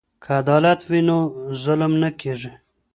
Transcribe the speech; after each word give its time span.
که 0.23 0.29
عدالت 0.41 0.81
وي 0.89 1.01
نو 1.07 1.17
ظلم 1.63 1.93
نه 2.01 2.09
کیږي. 2.19 2.51